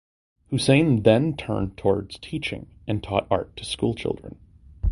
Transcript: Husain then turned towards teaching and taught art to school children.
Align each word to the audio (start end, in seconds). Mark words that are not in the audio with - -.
Husain 0.51 1.03
then 1.03 1.37
turned 1.37 1.77
towards 1.77 2.17
teaching 2.17 2.71
and 2.87 3.03
taught 3.03 3.27
art 3.29 3.55
to 3.57 3.63
school 3.63 3.93
children. 3.93 4.39